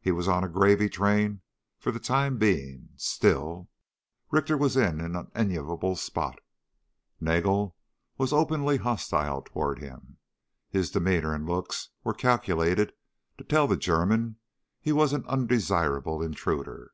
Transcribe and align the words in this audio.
He 0.00 0.12
was 0.12 0.28
on 0.28 0.44
a 0.44 0.48
gravy 0.48 0.88
train 0.88 1.40
for 1.80 1.90
the 1.90 1.98
time 1.98 2.38
being. 2.38 2.90
Still, 2.94 3.68
Richter 4.30 4.56
was 4.56 4.76
in 4.76 5.00
an 5.00 5.16
unenviable 5.16 5.96
spot. 5.96 6.38
Nagel 7.20 7.74
was 8.16 8.32
openly 8.32 8.76
hostile 8.76 9.42
toward 9.42 9.80
him. 9.80 10.18
His 10.70 10.92
demeanor 10.92 11.34
and 11.34 11.48
looks 11.48 11.88
were 12.04 12.14
calculated 12.14 12.92
to 13.38 13.42
tell 13.42 13.66
the 13.66 13.76
German 13.76 14.36
he 14.80 14.92
was 14.92 15.12
an 15.12 15.26
undesirable 15.26 16.22
intruder. 16.22 16.92